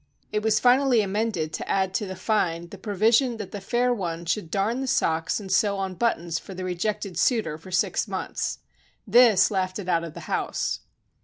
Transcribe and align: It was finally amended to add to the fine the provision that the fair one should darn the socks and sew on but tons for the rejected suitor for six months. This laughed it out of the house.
It 0.31 0.41
was 0.41 0.59
finally 0.59 1.01
amended 1.01 1.53
to 1.53 1.69
add 1.69 1.93
to 1.93 2.07
the 2.07 2.15
fine 2.15 2.69
the 2.69 2.79
provision 2.79 3.37
that 3.37 3.51
the 3.51 3.61
fair 3.61 3.93
one 3.93 4.25
should 4.25 4.49
darn 4.49 4.81
the 4.81 4.87
socks 4.87 5.39
and 5.39 5.51
sew 5.51 5.77
on 5.77 5.93
but 5.93 6.15
tons 6.15 6.39
for 6.39 6.55
the 6.55 6.63
rejected 6.65 7.19
suitor 7.19 7.55
for 7.55 7.69
six 7.69 8.07
months. 8.07 8.57
This 9.05 9.51
laughed 9.51 9.77
it 9.77 9.87
out 9.87 10.03
of 10.03 10.15
the 10.15 10.21
house. 10.21 10.79